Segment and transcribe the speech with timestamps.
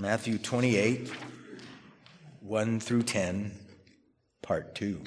[0.00, 1.12] Matthew 28,
[2.40, 3.52] 1 through 10,
[4.40, 4.98] part 2.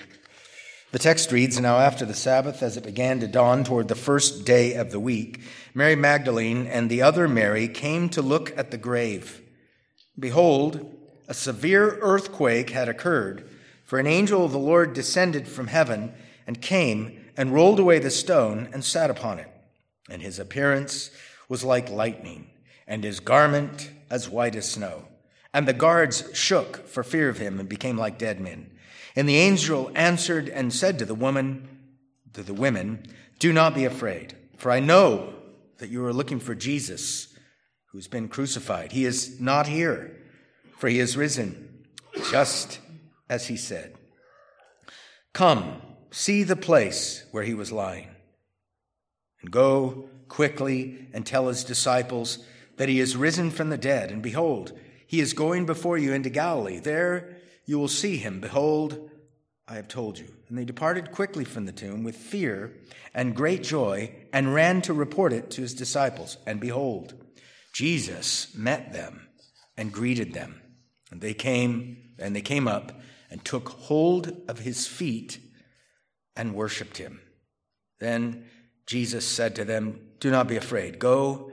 [0.92, 4.45] The text reads Now, after the Sabbath, as it began to dawn toward the first
[4.45, 5.41] day of the week,
[5.73, 9.41] Mary Magdalene and the other Mary came to look at the grave.
[10.19, 10.96] Behold,
[11.28, 13.49] a severe earthquake had occurred,
[13.83, 16.13] for an angel of the Lord descended from heaven
[16.45, 19.49] and came and rolled away the stone and sat upon it.
[20.07, 21.09] And his appearance
[21.49, 22.52] was like lightning,
[22.85, 25.05] and his garment as white as snow.
[25.55, 28.70] And the guards shook for fear of him and became like dead men.
[29.16, 31.67] And the angel answered and said to the woman,
[32.34, 33.07] to the women,
[33.40, 35.34] Do not be afraid, for I know
[35.80, 37.35] that you are looking for Jesus,
[37.88, 38.91] who's been crucified.
[38.91, 40.16] He is not here,
[40.77, 41.85] for he is risen,
[42.30, 42.80] just
[43.27, 43.95] as he said.
[45.34, 48.09] Come, see the place where he was lying,
[49.41, 52.45] and go quickly and tell his disciples
[52.77, 54.12] that he is risen from the dead.
[54.12, 56.80] And behold, he is going before you into Galilee.
[56.80, 58.40] There you will see him.
[58.40, 59.10] Behold,
[59.68, 60.27] I have told you.
[60.49, 62.74] And they departed quickly from the tomb with fear
[63.13, 66.38] and great joy and ran to report it to his disciples.
[66.45, 67.13] And behold,
[67.73, 69.27] Jesus met them
[69.77, 70.61] and greeted them.
[71.11, 72.91] And they came and they came up
[73.29, 75.39] and took hold of his feet
[76.35, 77.21] and worshiped him.
[77.99, 78.45] Then
[78.85, 80.99] Jesus said to them, Do not be afraid.
[80.99, 81.52] Go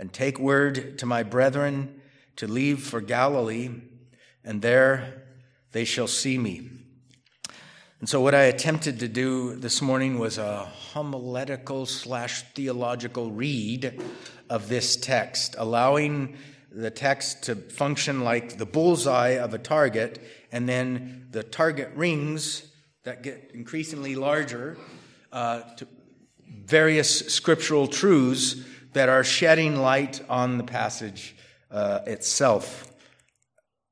[0.00, 2.00] and take word to my brethren
[2.34, 3.68] to leave for Galilee,
[4.42, 5.24] and there
[5.72, 6.70] they shall see me.
[8.00, 14.02] And so, what I attempted to do this morning was a homiletical slash theological read
[14.48, 16.38] of this text, allowing
[16.72, 20.18] the text to function like the bullseye of a target,
[20.50, 22.66] and then the target rings
[23.04, 24.78] that get increasingly larger
[25.30, 25.86] uh, to
[26.64, 28.56] various scriptural truths
[28.92, 31.34] that are shedding light on the passage
[31.70, 32.90] uh, itself.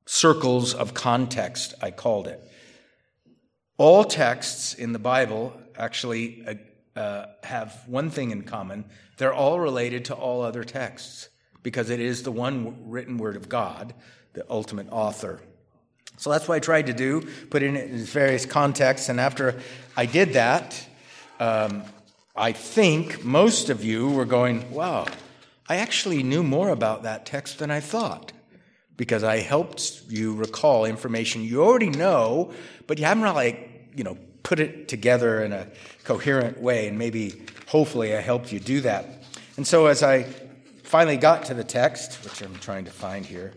[0.05, 2.41] Circles of context, I called it.
[3.77, 8.85] All texts in the Bible actually uh, uh, have one thing in common
[9.19, 11.27] they're all related to all other texts
[11.61, 13.93] because it is the one written word of God,
[14.31, 15.41] the ultimate author.
[16.15, 19.09] So that's what I tried to do, put it in various contexts.
[19.09, 19.59] And after
[19.97, 20.87] I did that,
[21.39, 21.83] um,
[22.39, 25.05] I think most of you were going, wow,
[25.67, 28.31] I actually knew more about that text than I thought
[28.95, 32.53] because I helped you recall information you already know,
[32.87, 35.67] but you haven't really, you know, put it together in a
[36.05, 36.87] coherent way.
[36.87, 39.21] And maybe, hopefully, I helped you do that.
[39.57, 40.23] And so as I
[40.83, 43.53] finally got to the text, which I'm trying to find here,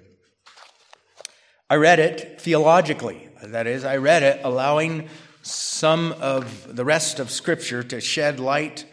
[1.71, 3.29] I read it theologically.
[3.45, 5.09] That is, I read it allowing
[5.43, 8.87] some of the rest of Scripture to shed light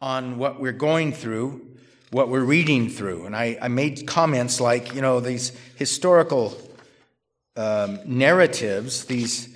[0.00, 1.66] on what we're going through,
[2.10, 3.26] what we're reading through.
[3.26, 6.56] And I, I made comments like, you know, these historical
[7.56, 9.54] um, narratives, these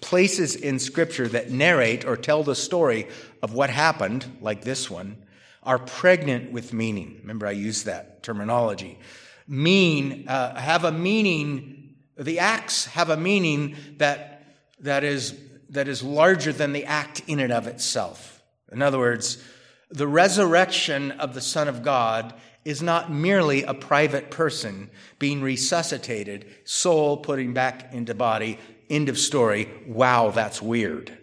[0.00, 3.06] places in Scripture that narrate or tell the story
[3.40, 5.16] of what happened, like this one,
[5.62, 7.18] are pregnant with meaning.
[7.20, 8.98] Remember, I used that terminology.
[9.46, 14.44] Mean, uh, have a meaning, the acts have a meaning that,
[14.80, 15.38] that is
[15.72, 18.42] that is larger than the act in and of itself.
[18.70, 19.42] In other words,
[19.90, 22.34] the resurrection of the Son of God
[22.64, 24.88] is not merely a private person
[25.18, 29.68] being resuscitated, soul putting back into body, end of story.
[29.86, 31.18] Wow, that's weird.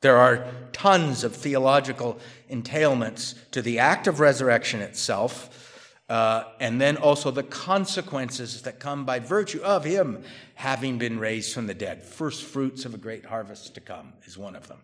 [0.00, 2.18] There are tons of theological
[2.50, 5.67] entailments to the act of resurrection itself
[6.08, 10.22] uh, and then also the consequences that come by virtue of him
[10.54, 12.02] having been raised from the dead.
[12.02, 14.78] First fruits of a great harvest to come is one of them.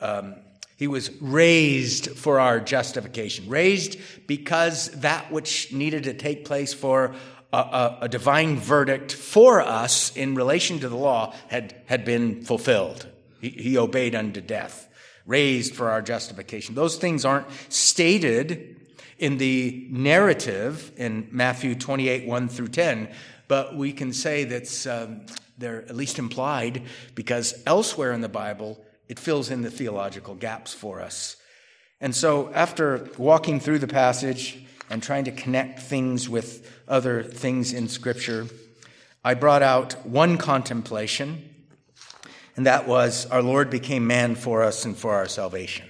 [0.00, 0.34] Um,
[0.76, 7.14] he was raised for our justification, raised because that which needed to take place for
[7.52, 12.42] a, a, a divine verdict for us in relation to the law had, had been
[12.42, 13.06] fulfilled.
[13.40, 14.88] He, he obeyed unto death,
[15.26, 16.74] raised for our justification.
[16.74, 18.69] Those things aren't stated
[19.20, 23.10] in the narrative in Matthew 28, 1 through 10,
[23.48, 25.26] but we can say that um,
[25.58, 26.82] they're at least implied
[27.14, 31.36] because elsewhere in the Bible, it fills in the theological gaps for us.
[32.00, 37.74] And so, after walking through the passage and trying to connect things with other things
[37.74, 38.46] in Scripture,
[39.22, 41.44] I brought out one contemplation,
[42.56, 45.86] and that was our Lord became man for us and for our salvation.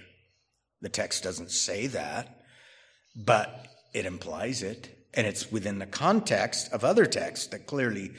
[0.81, 2.40] The text doesn't say that
[3.15, 8.13] but it implies it, and it's within the context of other texts that clearly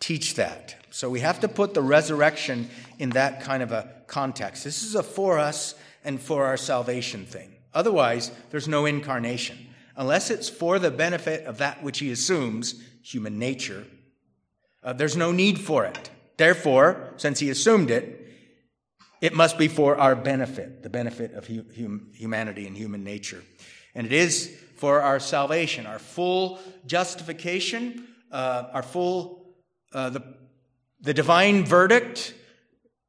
[0.00, 0.76] teach that.
[0.90, 4.64] So we have to put the resurrection in that kind of a context.
[4.64, 5.74] This is a for us
[6.04, 7.54] and for our salvation thing.
[7.74, 9.58] Otherwise, there's no incarnation.
[9.96, 13.84] Unless it's for the benefit of that which he assumes, human nature.
[14.82, 16.10] Uh, there's no need for it.
[16.36, 18.26] Therefore, since he assumed it,
[19.20, 23.42] it must be for our benefit, the benefit of hum- humanity and human nature.
[23.98, 29.56] And it is for our salvation, our full justification, uh, our full,
[29.92, 30.22] uh, the,
[31.00, 32.32] the divine verdict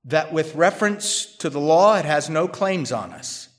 [0.06, 3.50] that with reference to the law, it has no claims on us.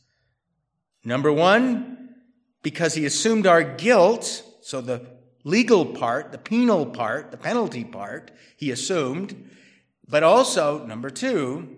[1.05, 2.17] Number one,
[2.65, 5.07] because he assumed our guilt, so the
[5.45, 9.51] legal part, the penal part, the penalty part, he assumed.
[10.09, 11.69] But also, number two,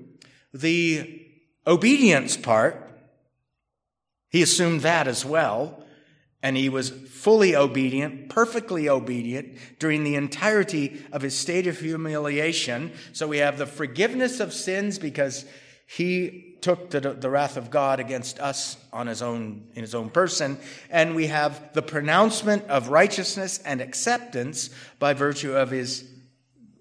[0.54, 1.26] the
[1.66, 2.81] obedience part,
[4.32, 5.84] he assumed that as well.
[6.42, 12.92] And he was fully obedient, perfectly obedient during the entirety of his state of humiliation.
[13.12, 15.44] So we have the forgiveness of sins because
[15.86, 20.08] he took the, the wrath of God against us on his own, in his own
[20.08, 20.58] person.
[20.90, 26.08] And we have the pronouncement of righteousness and acceptance by virtue of his,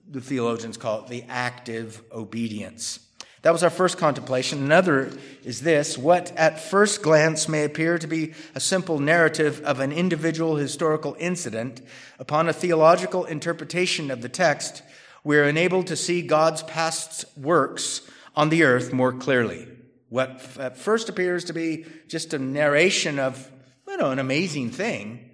[0.09, 2.99] the theologians call it the active obedience.
[3.41, 4.59] That was our first contemplation.
[4.59, 5.11] Another
[5.43, 9.91] is this what at first glance may appear to be a simple narrative of an
[9.91, 11.81] individual historical incident,
[12.19, 14.83] upon a theological interpretation of the text,
[15.23, 18.01] we are enabled to see God's past works
[18.35, 19.67] on the earth more clearly.
[20.09, 23.49] What at first appears to be just a narration of,
[23.87, 25.31] you know, an amazing thing,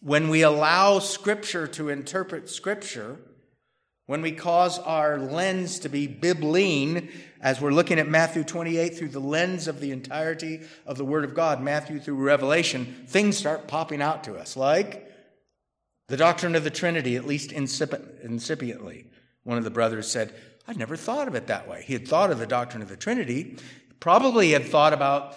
[0.00, 3.18] when we allow Scripture to interpret Scripture,
[4.06, 7.10] when we cause our lens to be bibline,
[7.40, 11.24] as we're looking at Matthew 28 through the lens of the entirety of the Word
[11.24, 15.10] of God, Matthew through Revelation, things start popping out to us, like
[16.08, 19.06] the doctrine of the Trinity, at least incipiently.
[19.42, 20.34] One of the brothers said,
[20.68, 21.82] I'd never thought of it that way.
[21.86, 23.56] He had thought of the doctrine of the Trinity,
[24.00, 25.36] probably had thought about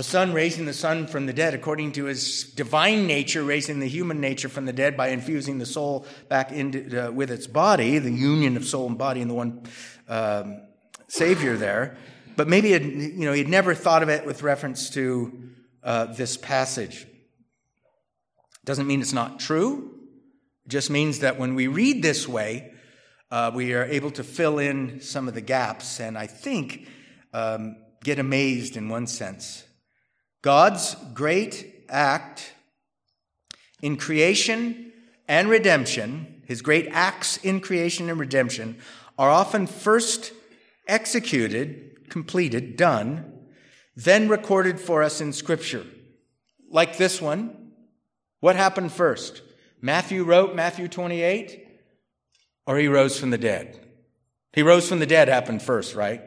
[0.00, 3.86] the Son raising the Son from the dead according to his divine nature, raising the
[3.86, 7.98] human nature from the dead by infusing the soul back into, uh, with its body,
[7.98, 9.62] the union of soul and body in the one
[10.08, 10.62] um,
[11.08, 11.98] Savior there.
[12.34, 15.50] But maybe it, you know he'd never thought of it with reference to
[15.82, 17.06] uh, this passage.
[18.64, 19.98] Doesn't mean it's not true.
[20.64, 22.72] It just means that when we read this way,
[23.30, 26.88] uh, we are able to fill in some of the gaps, and I think
[27.34, 29.66] um, get amazed in one sense
[30.42, 32.54] God's great act
[33.82, 34.92] in creation
[35.28, 38.78] and redemption, his great acts in creation and redemption,
[39.18, 40.32] are often first
[40.88, 43.32] executed, completed, done,
[43.94, 45.84] then recorded for us in Scripture.
[46.70, 47.72] Like this one.
[48.40, 49.42] What happened first?
[49.82, 51.68] Matthew wrote Matthew 28,
[52.66, 53.78] or he rose from the dead?
[54.52, 56.22] He rose from the dead happened first, right?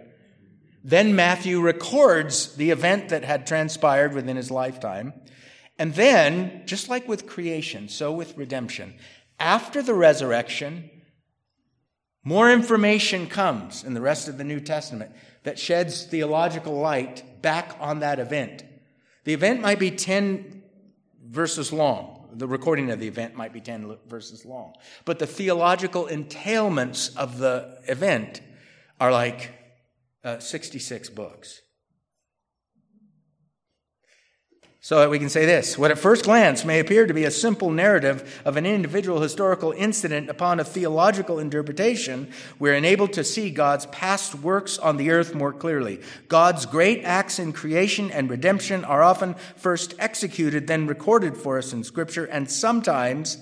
[0.83, 5.13] Then Matthew records the event that had transpired within his lifetime.
[5.79, 8.95] And then, just like with creation, so with redemption,
[9.39, 10.89] after the resurrection,
[12.23, 15.11] more information comes in the rest of the New Testament
[15.43, 18.63] that sheds theological light back on that event.
[19.23, 20.63] The event might be 10
[21.25, 22.29] verses long.
[22.33, 24.73] The recording of the event might be 10 verses long.
[25.05, 28.41] But the theological entailments of the event
[28.99, 29.51] are like
[30.23, 31.61] uh, 66 books.
[34.85, 37.71] So we can say this what at first glance may appear to be a simple
[37.71, 43.85] narrative of an individual historical incident upon a theological interpretation, we're enabled to see God's
[43.85, 46.01] past works on the earth more clearly.
[46.27, 51.71] God's great acts in creation and redemption are often first executed, then recorded for us
[51.71, 53.37] in Scripture, and sometimes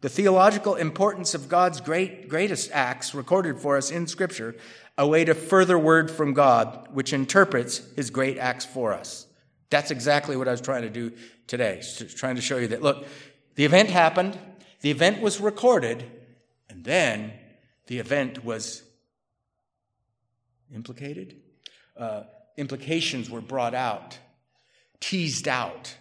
[0.00, 4.56] the theological importance of God's great, greatest acts recorded for us in Scripture
[4.98, 9.26] await a further word from God, which interprets his great acts for us.
[9.70, 11.12] That's exactly what I was trying to do
[11.46, 11.82] today,
[12.14, 13.06] trying to show you that, look,
[13.54, 14.38] the event happened,
[14.80, 16.04] the event was recorded,
[16.68, 17.32] and then
[17.86, 18.82] the event was
[20.74, 21.36] implicated.
[21.96, 22.24] Uh,
[22.56, 24.18] implications were brought out,
[25.00, 25.96] teased out.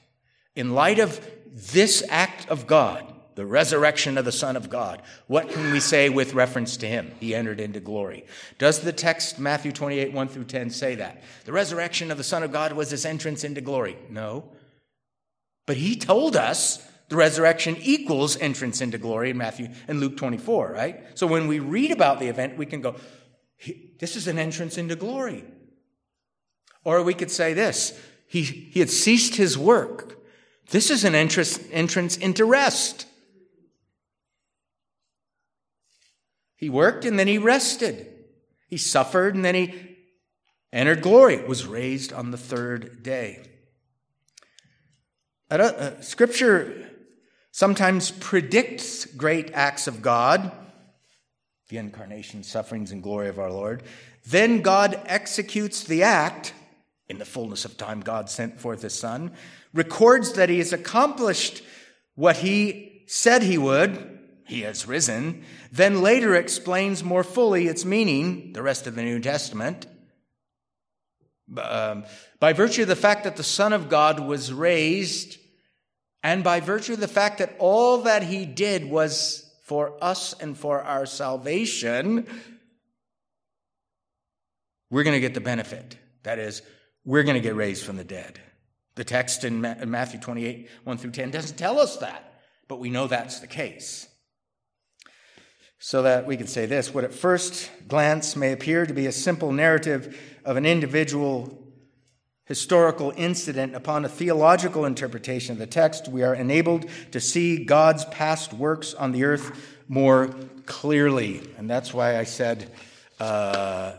[0.56, 5.02] In light of this act of God, the resurrection of the Son of God.
[5.28, 7.12] What can we say with reference to him?
[7.20, 8.26] He entered into glory.
[8.58, 11.24] Does the text, Matthew 28, 1 through 10, say that?
[11.46, 13.98] The resurrection of the Son of God was his entrance into glory.
[14.10, 14.50] No.
[15.66, 20.72] But he told us the resurrection equals entrance into glory in Matthew and Luke 24,
[20.72, 21.04] right?
[21.16, 22.96] So when we read about the event, we can go,
[24.00, 25.44] this is an entrance into glory.
[26.84, 30.18] Or we could say this he, he had ceased his work.
[30.70, 33.06] This is an entrance, entrance into rest.
[36.62, 38.08] He worked and then he rested.
[38.68, 39.98] He suffered and then he
[40.72, 43.44] entered glory, was raised on the third day.
[45.50, 46.90] Uh, scripture
[47.52, 50.52] sometimes predicts great acts of God,
[51.68, 53.84] the incarnation, sufferings, and glory of our Lord.
[54.28, 56.54] Then God executes the act.
[57.10, 59.32] In the fullness of time, God sent forth his Son,
[59.74, 61.62] records that he has accomplished
[62.16, 64.11] what he said he would.
[64.52, 65.46] He has risen.
[65.72, 69.88] Then later explains more fully its meaning, the rest of the New Testament.
[71.58, 72.04] Um,
[72.42, 75.38] by virtue of the fact that the Son of God was raised,
[76.22, 80.58] and by virtue of the fact that all that he did was for us and
[80.58, 82.28] for our salvation,
[84.90, 85.98] we're going to get the benefit.
[86.24, 86.62] That is,
[87.06, 88.42] we're going to get raised from the dead.
[88.96, 93.08] The text in Matthew 28, 1 through 10 doesn't tell us that, but we know
[93.08, 94.10] that's the case.
[95.84, 99.12] So that we can say this what at first glance may appear to be a
[99.12, 101.58] simple narrative of an individual
[102.46, 108.04] historical incident, upon a theological interpretation of the text, we are enabled to see God's
[108.06, 110.30] past works on the earth more
[110.66, 111.42] clearly.
[111.58, 112.70] And that's why I said,
[113.20, 113.94] uh,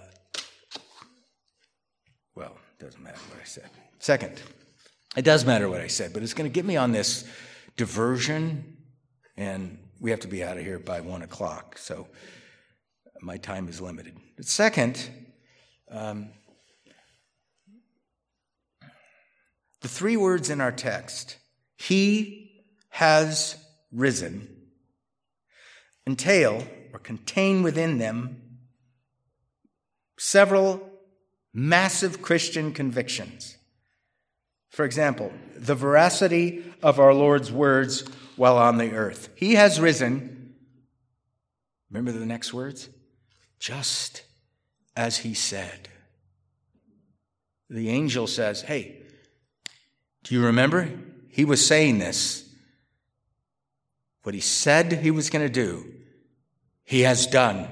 [2.34, 3.70] well, it doesn't matter what I said.
[3.98, 4.40] Second,
[5.16, 7.26] it does matter what I said, but it's going to get me on this
[7.76, 8.76] diversion,
[9.36, 12.08] and we have to be out of here by one o'clock, so
[13.20, 14.16] my time is limited.
[14.36, 15.08] But second,
[15.88, 16.30] um,
[19.80, 21.36] the three words in our text,
[21.76, 23.56] He has
[23.92, 24.48] risen,
[26.04, 28.58] entail or contain within them
[30.18, 30.90] several
[31.54, 33.56] massive Christian convictions.
[34.68, 38.04] For example, the veracity of our Lord's words
[38.42, 39.28] while on the earth.
[39.36, 40.54] He has risen.
[41.92, 42.88] Remember the next words?
[43.60, 44.24] Just
[44.96, 45.88] as he said.
[47.70, 49.00] The angel says, Hey,
[50.24, 50.90] do you remember?
[51.28, 52.52] He was saying this.
[54.24, 55.92] What he said he was going to do,
[56.82, 57.68] he has done.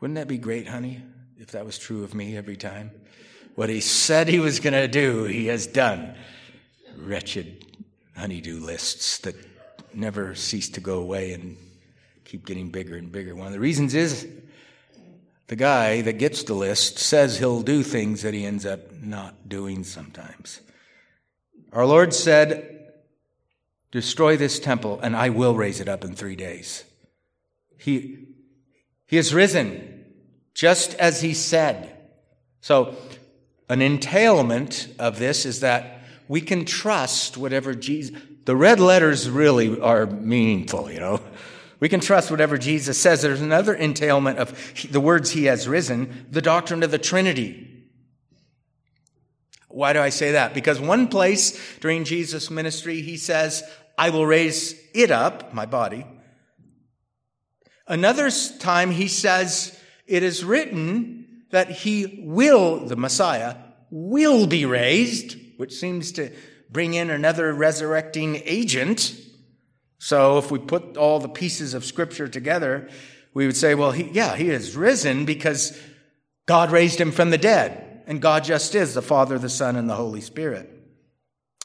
[0.00, 1.04] Wouldn't that be great, honey,
[1.38, 2.90] if that was true of me every time?
[3.54, 6.16] What he said he was going to do, he has done.
[6.96, 7.64] Wretched
[8.20, 9.34] honeydew lists that
[9.94, 11.56] never cease to go away and
[12.24, 13.34] keep getting bigger and bigger.
[13.34, 14.28] One of the reasons is
[15.48, 19.48] the guy that gets the list says he'll do things that he ends up not
[19.48, 20.60] doing sometimes.
[21.72, 22.92] Our Lord said,
[23.90, 26.84] Destroy this temple, and I will raise it up in three days.
[27.76, 28.28] He,
[29.06, 30.04] he has risen,
[30.54, 31.96] just as he said.
[32.60, 32.94] So,
[33.68, 35.99] an entailment of this is that
[36.30, 41.20] we can trust whatever Jesus, the red letters really are meaningful, you know.
[41.80, 43.20] We can trust whatever Jesus says.
[43.20, 44.56] There's another entailment of
[44.92, 47.84] the words he has risen, the doctrine of the Trinity.
[49.66, 50.54] Why do I say that?
[50.54, 53.64] Because one place during Jesus' ministry, he says,
[53.98, 56.06] I will raise it up, my body.
[57.88, 63.56] Another time, he says, it is written that he will, the Messiah,
[63.90, 66.32] will be raised, which seems to
[66.70, 69.14] bring in another resurrecting agent.
[69.98, 72.88] So if we put all the pieces of scripture together,
[73.34, 75.78] we would say, well, he, yeah, he is risen because
[76.46, 79.88] God raised him from the dead and God just is the Father, the Son, and
[79.88, 80.68] the Holy Spirit.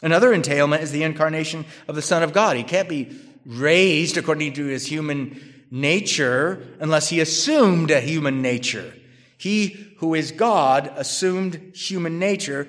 [0.01, 2.57] Another entailment is the incarnation of the Son of God.
[2.57, 8.93] He can't be raised according to his human nature unless he assumed a human nature.
[9.37, 12.67] He who is God assumed human nature,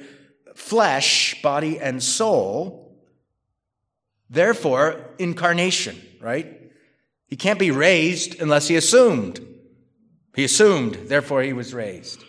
[0.57, 2.99] flesh, body, and soul.
[4.29, 6.73] Therefore, incarnation, right?
[7.29, 9.41] He can't be raised unless he assumed.
[10.35, 12.25] He assumed, therefore he was raised.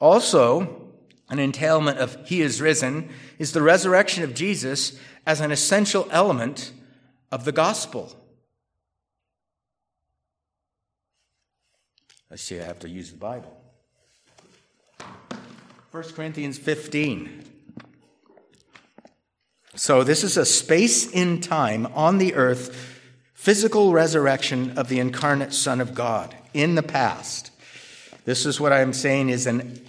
[0.00, 0.92] Also,
[1.30, 6.72] an entailment of He is risen is the resurrection of Jesus as an essential element
[7.30, 8.14] of the gospel.
[12.30, 13.54] I see I have to use the Bible.
[15.90, 17.44] 1 Corinthians 15.
[19.74, 23.00] So, this is a space in time on the earth,
[23.32, 27.52] physical resurrection of the incarnate Son of God in the past.
[28.26, 29.82] This is what I'm saying is an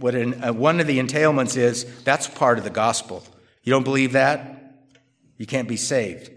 [0.00, 3.22] what in, uh, one of the entailments is that's part of the gospel.
[3.62, 4.74] You don't believe that?
[5.36, 6.32] You can't be saved.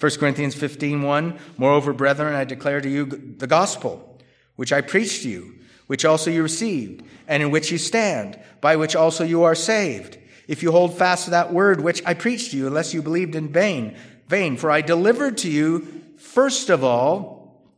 [0.00, 4.18] 1 Corinthians 15, 1, Moreover, brethren, I declare to you the gospel,
[4.56, 5.56] which I preached to you,
[5.86, 10.18] which also you received, and in which you stand, by which also you are saved.
[10.48, 13.34] If you hold fast to that word which I preached to you, unless you believed
[13.34, 13.96] in vain,
[14.28, 14.56] vain.
[14.56, 17.72] For I delivered to you, first of all,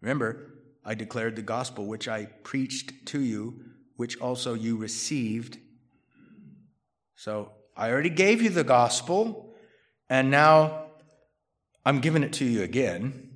[0.00, 0.52] remember,
[0.84, 3.64] I declared the gospel which I preached to you,
[3.96, 5.58] which also you received.
[7.16, 9.54] So I already gave you the gospel,
[10.10, 10.86] and now
[11.84, 13.30] I'm giving it to you again.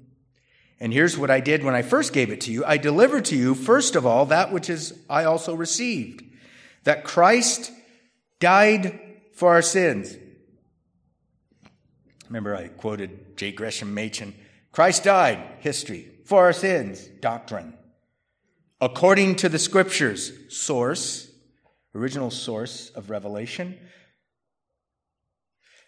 [0.79, 2.65] And here's what I did when I first gave it to you.
[2.65, 6.23] I delivered to you, first of all, that which is I also received.
[6.85, 7.73] That Christ
[8.41, 9.01] died
[9.33, 10.17] for our sins.
[12.29, 13.53] Remember, I quoted J.
[13.53, 14.35] Gresham Machen.
[14.73, 17.73] Christ died, history, for our sins, doctrine.
[18.81, 21.31] According to the scriptures, source,
[21.95, 23.79] original source of revelation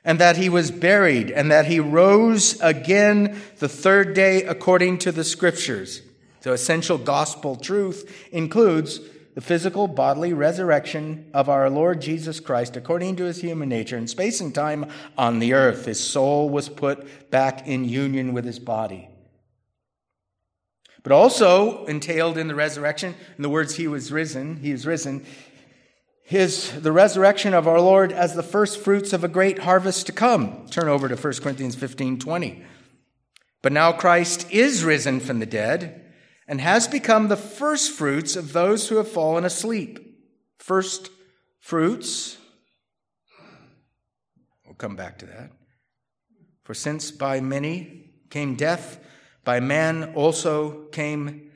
[0.09, 5.13] and that he was buried, and that he rose again the third day according to
[5.13, 6.01] the scriptures.
[6.41, 9.01] So, essential gospel truth includes
[9.35, 14.09] the physical bodily resurrection of our Lord Jesus Christ according to his human nature in
[14.09, 14.87] space and time
[15.19, 15.85] on the earth.
[15.85, 19.11] His soul was put back in union with his body.
[21.03, 25.27] But also entailed in the resurrection, in the words, he was risen, he is risen,
[26.29, 30.13] his, the resurrection of our Lord as the first fruits of a great harvest to
[30.13, 30.67] come.
[30.71, 32.65] Turn over to 1 Corinthians 15 20.
[33.63, 36.05] But now Christ is risen from the dead
[36.47, 40.19] and has become the first fruits of those who have fallen asleep.
[40.59, 41.09] First
[41.61, 42.37] fruits.
[44.67, 45.53] We'll come back to that.
[46.63, 49.03] For since by many came death,
[49.45, 51.53] by man also came,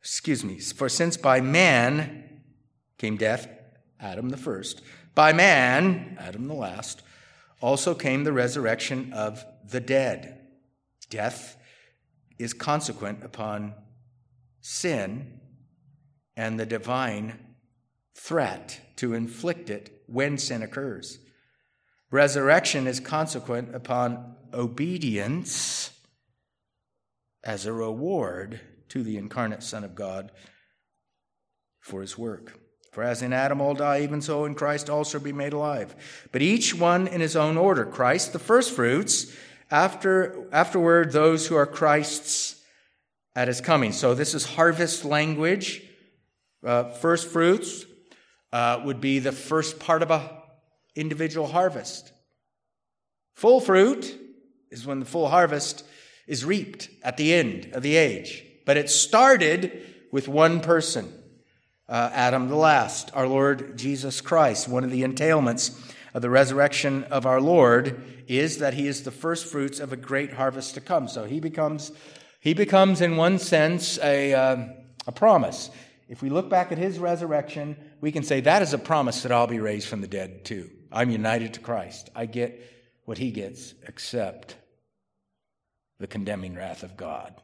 [0.00, 2.42] excuse me, for since by man
[2.98, 3.46] came death,
[4.00, 4.82] Adam the first,
[5.14, 7.02] by man, Adam the last,
[7.60, 10.40] also came the resurrection of the dead.
[11.10, 11.56] Death
[12.38, 13.74] is consequent upon
[14.60, 15.40] sin
[16.36, 17.38] and the divine
[18.14, 21.18] threat to inflict it when sin occurs.
[22.10, 25.92] Resurrection is consequent upon obedience
[27.44, 30.32] as a reward to the incarnate Son of God
[31.78, 32.58] for his work.
[32.90, 35.94] For as in Adam all die, even so in Christ also be made alive.
[36.32, 37.84] But each one in his own order.
[37.84, 39.32] Christ, the first fruits,
[39.70, 42.60] after, afterward, those who are Christ's
[43.36, 43.92] at his coming.
[43.92, 45.82] So this is harvest language.
[46.64, 47.84] Uh, first fruits
[48.52, 50.38] uh, would be the first part of a
[50.96, 52.12] individual harvest.
[53.34, 54.18] Full fruit
[54.70, 55.84] is when the full harvest
[56.26, 58.44] is reaped at the end of the age.
[58.66, 61.12] But it started with one person
[61.90, 64.68] uh, Adam the last, our Lord Jesus Christ.
[64.68, 65.76] One of the entailments
[66.14, 69.96] of the resurrection of our Lord is that he is the first fruits of a
[69.96, 71.08] great harvest to come.
[71.08, 71.90] So he becomes,
[72.38, 74.66] he becomes in one sense, a, uh,
[75.08, 75.70] a promise.
[76.08, 79.32] If we look back at his resurrection, we can say that is a promise that
[79.32, 80.70] I'll be raised from the dead too.
[80.92, 82.08] I'm united to Christ.
[82.14, 82.60] I get
[83.04, 84.54] what he gets, except
[85.98, 87.34] the condemning wrath of God.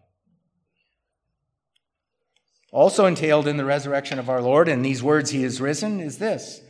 [2.76, 6.18] Also entailed in the resurrection of our Lord, and these words, He is risen, is
[6.18, 6.60] this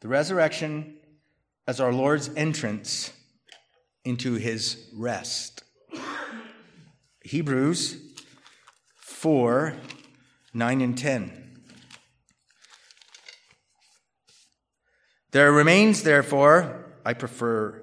[0.00, 0.96] the resurrection
[1.66, 3.12] as our Lord's entrance
[4.06, 5.64] into His rest.
[7.24, 7.98] Hebrews
[9.02, 9.74] 4
[10.54, 11.60] 9 and 10.
[15.32, 17.82] There remains, therefore, I prefer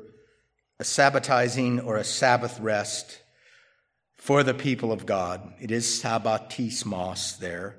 [0.79, 3.19] a sabbatizing or a Sabbath rest
[4.25, 5.53] for the people of God.
[5.59, 7.75] It is sabbatismos there.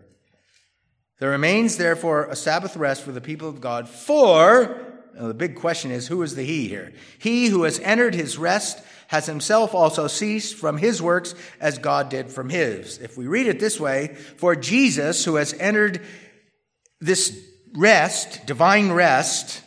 [1.19, 3.89] There remains, therefore, a Sabbath rest for the people of God.
[3.89, 4.81] For,
[5.13, 6.93] the big question is, who is the he here?
[7.19, 12.11] He who has entered his rest has himself also ceased from his works as God
[12.11, 12.99] did from his.
[12.99, 16.01] If we read it this way, for Jesus, who has entered
[17.01, 17.37] this
[17.75, 19.63] rest, divine rest,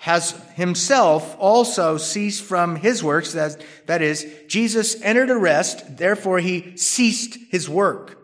[0.00, 3.34] has himself also ceased from his works.
[3.34, 8.18] That, that is, Jesus entered a rest, therefore he ceased his work.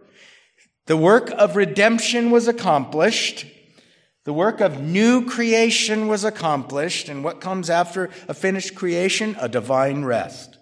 [0.87, 3.45] The work of redemption was accomplished.
[4.25, 7.11] The work of new creation was accomplished.
[7.11, 9.37] And what comes after a finished creation?
[9.39, 10.57] A divine rest.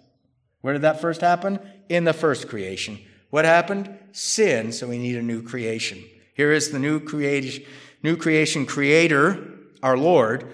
[0.61, 1.59] Where did that first happen?
[1.87, 2.99] In the first creation.
[3.29, 3.97] What happened?
[4.11, 6.03] Sin, so we need a new creation.
[6.33, 7.63] Here is the new creation,
[8.03, 10.51] new creation creator, our Lord,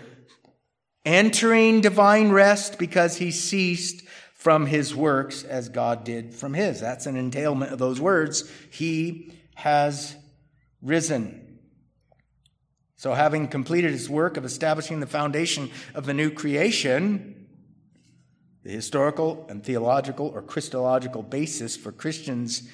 [1.06, 6.80] entering divine rest because he ceased from his works as God did from his.
[6.80, 8.52] That's an entailment of those words.
[8.72, 10.16] He has
[10.82, 11.60] risen.
[12.96, 17.48] So, having completed his work of establishing the foundation of the new creation,
[18.64, 22.68] the historical and theological or Christological basis for Christians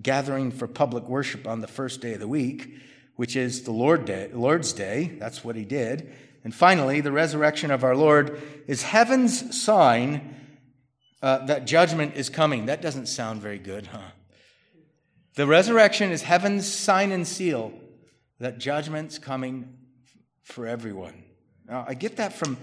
[0.00, 2.74] gathering for public worship on the first day of the week,
[3.16, 6.12] which is the Lord day, Lord's Day, that's what he did,
[6.44, 10.36] and finally, the resurrection of our Lord is heaven's sign
[11.22, 12.66] uh, that judgment is coming.
[12.66, 14.10] That doesn't sound very good, huh?
[15.36, 17.72] The resurrection is heaven's sign and seal
[18.40, 19.78] that judgment's coming
[20.42, 21.24] for everyone.
[21.66, 22.58] Now, I get that from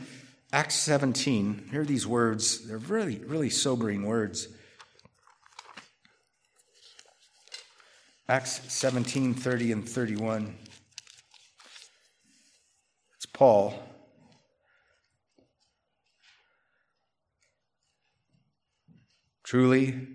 [0.54, 1.70] Acts 17.
[1.72, 2.68] Here are these words.
[2.68, 4.48] They're really, really sobering words.
[8.30, 10.56] Acts 17, 30 and 31.
[13.42, 13.74] Paul.
[19.42, 20.10] Truly,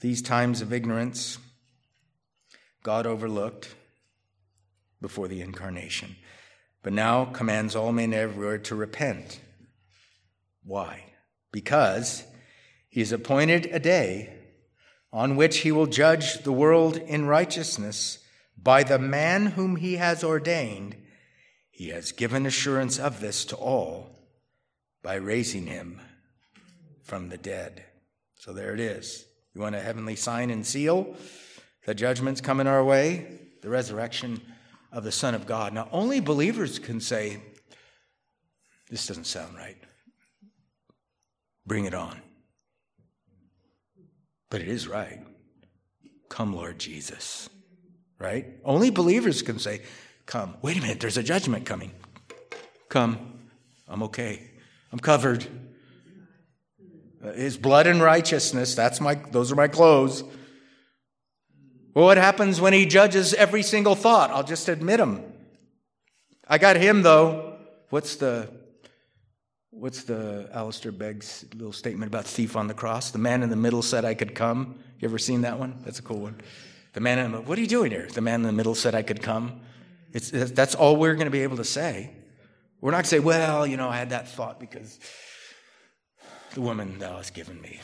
[0.00, 1.38] these times of ignorance
[2.82, 3.76] God overlooked
[5.00, 6.16] before the incarnation,
[6.82, 9.38] but now commands all men everywhere to repent.
[10.64, 11.12] Why?
[11.52, 12.24] Because
[12.88, 14.32] he has appointed a day
[15.12, 18.18] on which he will judge the world in righteousness
[18.60, 20.96] by the man whom he has ordained.
[21.78, 24.10] He has given assurance of this to all
[25.00, 26.00] by raising him
[27.04, 27.84] from the dead.
[28.34, 29.24] So there it is.
[29.54, 31.14] You want a heavenly sign and seal?
[31.86, 33.28] The judgment's coming our way,
[33.62, 34.40] the resurrection
[34.90, 35.72] of the Son of God.
[35.72, 37.40] Now, only believers can say,
[38.90, 39.78] This doesn't sound right.
[41.64, 42.20] Bring it on.
[44.50, 45.20] But it is right.
[46.28, 47.48] Come, Lord Jesus.
[48.18, 48.46] Right?
[48.64, 49.82] Only believers can say,
[50.28, 50.58] Come.
[50.60, 51.90] Wait a minute, there's a judgment coming.
[52.90, 53.38] Come.
[53.88, 54.42] I'm okay.
[54.92, 55.46] I'm covered.
[57.24, 60.22] Uh, his blood and righteousness, that's my, those are my clothes.
[61.94, 64.30] Well, what happens when he judges every single thought?
[64.30, 65.24] I'll just admit him.
[66.46, 67.56] I got him though.
[67.88, 68.50] What's the
[69.70, 73.12] what's the Alistair Begg's little statement about thief on the cross?
[73.12, 74.78] The man in the middle said I could come.
[75.00, 75.78] You ever seen that one?
[75.84, 76.40] That's a cool one.
[76.92, 78.08] The man in the what are you doing here?
[78.12, 79.62] The man in the middle said I could come.
[80.12, 82.14] It's, that's all we're going to be able to say.
[82.80, 84.98] We're not going to say, well, you know, I had that thought because
[86.54, 87.80] the woman thou hast given me.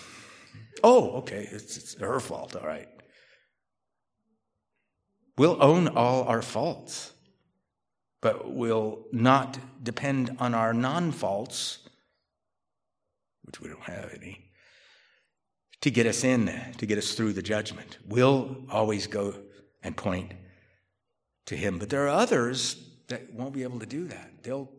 [0.83, 2.89] Oh, okay, it's, it's her fault, all right.
[5.37, 7.13] We'll own all our faults,
[8.23, 11.79] but we'll not depend on our non faults,
[13.43, 14.51] which we don't have any,
[15.81, 17.99] to get us in, to get us through the judgment.
[18.07, 19.35] We'll always go
[19.83, 20.33] and point
[21.47, 21.79] to Him.
[21.79, 22.77] But there are others
[23.09, 24.43] that won't be able to do that.
[24.43, 24.71] They'll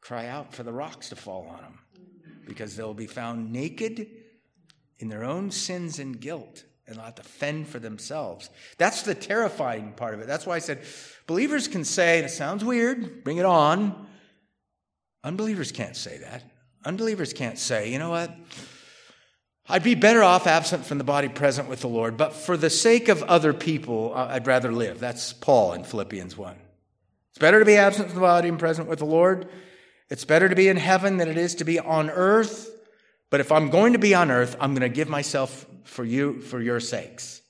[0.00, 1.78] cry out for the rocks to fall on them
[2.46, 4.06] because they'll be found naked
[4.98, 8.50] in their own sins and guilt and they'll have to fend for themselves.
[8.78, 10.26] That's the terrifying part of it.
[10.26, 10.82] That's why I said
[11.26, 14.06] believers can say, it sounds weird, bring it on.
[15.24, 16.42] Unbelievers can't say that.
[16.84, 18.34] Unbelievers can't say, you know what?
[19.68, 22.70] I'd be better off absent from the body, present with the Lord, but for the
[22.70, 24.98] sake of other people, uh, I'd rather live.
[24.98, 26.56] That's Paul in Philippians 1.
[27.30, 29.48] It's better to be absent from the body and present with the Lord.
[30.10, 32.70] It's better to be in heaven than it is to be on earth.
[33.30, 36.40] But if I'm going to be on earth, I'm going to give myself for you,
[36.40, 37.40] for your sakes.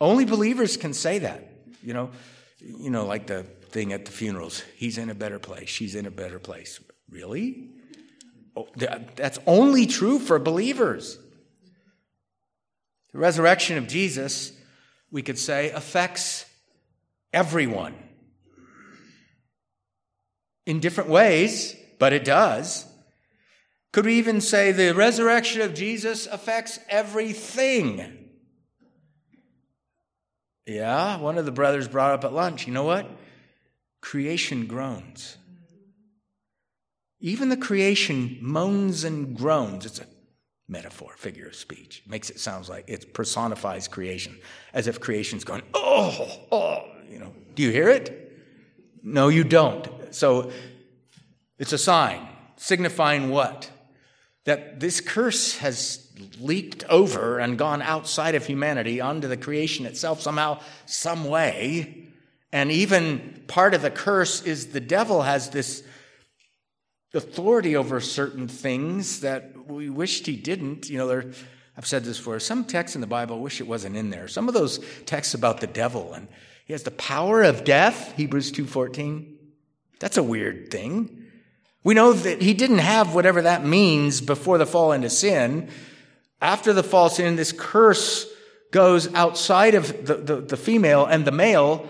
[0.00, 1.46] Only believers can say that.
[1.82, 2.10] You know,
[2.58, 4.62] you know, like the thing at the funerals.
[4.76, 5.68] He's in a better place.
[5.68, 6.80] She's in a better place.
[7.08, 7.70] Really?
[8.56, 11.18] Oh, that's only true for believers.
[13.12, 14.52] The resurrection of Jesus,
[15.10, 16.44] we could say, affects
[17.32, 17.94] everyone
[20.66, 22.86] in different ways, but it does.
[23.92, 28.28] Could we even say the resurrection of Jesus affects everything?
[30.66, 32.68] Yeah, one of the brothers brought up at lunch.
[32.68, 33.10] You know what?
[34.00, 35.36] Creation groans.
[37.20, 39.84] Even the creation moans and groans.
[39.84, 40.06] It's a
[40.68, 42.02] metaphor, figure of speech.
[42.06, 44.38] Makes it sound like it personifies creation,
[44.72, 47.32] as if creation's going, oh, oh, you know.
[47.54, 48.32] Do you hear it?
[49.02, 49.88] No, you don't.
[50.14, 50.50] So
[51.58, 52.26] it's a sign
[52.60, 53.70] signifying what?
[54.44, 56.06] That this curse has
[56.38, 62.08] leaked over and gone outside of humanity onto the creation itself somehow, some way.
[62.52, 65.82] And even part of the curse is the devil has this
[67.14, 70.88] authority over certain things that we wished he didn't.
[70.88, 71.24] You know, there,
[71.76, 72.38] I've said this before.
[72.40, 74.28] Some texts in the Bible, I wish it wasn't in there.
[74.28, 76.28] Some of those texts about the devil and
[76.70, 79.26] he has the power of death, Hebrews 2:14.
[79.98, 81.24] That's a weird thing.
[81.82, 85.68] We know that he didn't have whatever that means before the fall into sin.
[86.40, 88.24] After the fall sin, this curse
[88.70, 91.88] goes outside of the, the, the, female and the male,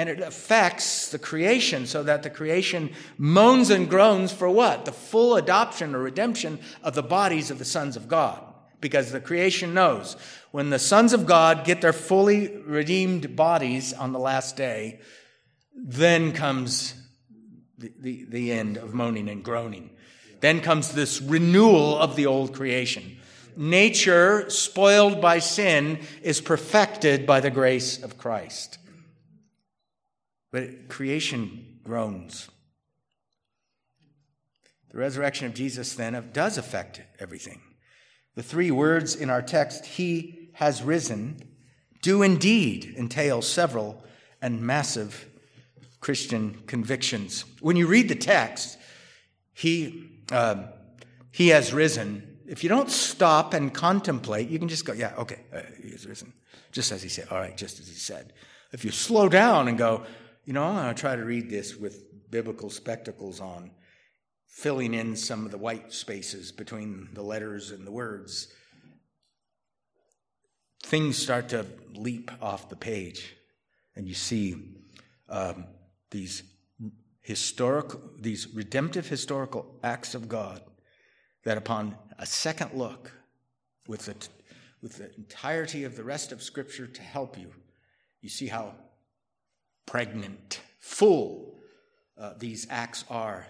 [0.00, 4.86] and it affects the creation so that the creation moans and groans for what?
[4.86, 8.42] The full adoption or redemption of the bodies of the sons of God.
[8.80, 10.16] Because the creation knows
[10.52, 15.00] when the sons of God get their fully redeemed bodies on the last day,
[15.76, 16.94] then comes
[17.76, 19.90] the, the, the end of moaning and groaning.
[20.40, 23.18] Then comes this renewal of the old creation.
[23.54, 28.78] Nature, spoiled by sin, is perfected by the grace of Christ.
[30.50, 32.48] But creation groans.
[34.90, 37.60] The resurrection of Jesus then does affect everything.
[38.34, 41.48] The three words in our text, He has risen,
[42.02, 44.02] do indeed entail several
[44.42, 45.28] and massive
[46.00, 47.44] Christian convictions.
[47.60, 48.78] When you read the text,
[49.52, 50.64] He, uh,
[51.30, 52.38] he has risen.
[52.46, 56.06] If you don't stop and contemplate, you can just go, yeah, okay, uh, He has
[56.06, 56.32] risen.
[56.72, 57.28] Just as He said.
[57.30, 58.32] All right, just as He said.
[58.72, 60.04] If you slow down and go,
[60.50, 63.70] you know, I'm going to try to read this with biblical spectacles on,
[64.48, 68.52] filling in some of the white spaces between the letters and the words,
[70.82, 73.36] things start to leap off the page,
[73.94, 74.74] and you see
[75.28, 75.66] um,
[76.10, 76.42] these
[77.20, 80.60] historical, these redemptive historical acts of God
[81.44, 83.12] that, upon a second look,
[83.86, 84.16] with the,
[84.82, 87.52] with the entirety of the rest of Scripture to help you,
[88.20, 88.74] you see how
[89.86, 91.58] pregnant, full
[92.18, 93.46] uh, these acts are.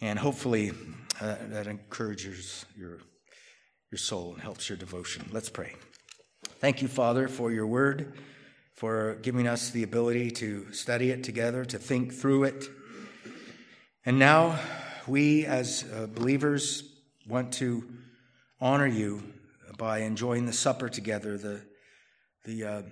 [0.00, 0.72] And hopefully
[1.20, 2.98] uh, that encourages your,
[3.90, 5.28] your soul and helps your devotion.
[5.32, 5.74] Let's pray.
[6.60, 8.14] Thank you, Father, for your word,
[8.74, 12.68] for giving us the ability to study it together, to think through it.
[14.04, 14.58] And now
[15.06, 16.82] we, as uh, believers,
[17.28, 17.84] want to
[18.60, 19.22] honor you
[19.76, 21.60] by enjoying the supper together, the,
[22.44, 22.82] the uh,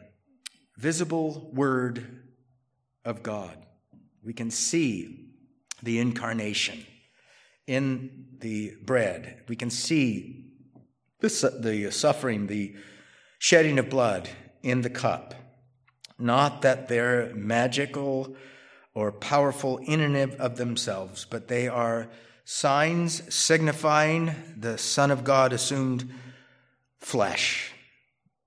[0.76, 2.22] visible word
[3.06, 3.56] of God.
[4.22, 5.30] We can see
[5.82, 6.84] the incarnation
[7.66, 9.44] in the bread.
[9.48, 10.50] We can see
[11.20, 11.28] the,
[11.60, 12.74] the suffering, the
[13.38, 14.28] shedding of blood
[14.62, 15.34] in the cup.
[16.18, 18.34] Not that they're magical
[18.94, 22.08] or powerful in and of themselves, but they are
[22.44, 26.12] signs signifying the Son of God assumed
[26.98, 27.72] flesh,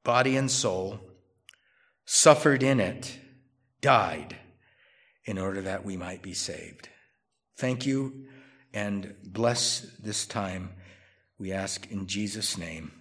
[0.03, 0.99] body and soul,
[2.05, 3.17] suffered in it,
[3.81, 4.35] died
[5.29, 6.89] in order that we might be saved.
[7.55, 8.25] Thank you
[8.73, 10.71] and bless this time.
[11.37, 12.91] We ask in Jesus' name.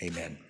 [0.00, 0.45] Amen.